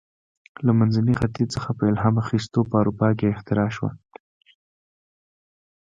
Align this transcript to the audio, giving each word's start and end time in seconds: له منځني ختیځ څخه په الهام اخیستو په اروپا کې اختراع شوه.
له 0.65 0.71
منځني 0.79 1.13
ختیځ 1.19 1.47
څخه 1.55 1.69
په 1.77 1.83
الهام 1.91 2.15
اخیستو 2.23 2.59
په 2.69 2.75
اروپا 2.81 3.09
کې 3.17 3.33
اختراع 3.33 3.69
شوه. 3.75 3.91